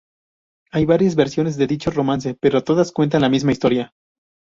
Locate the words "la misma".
3.21-3.51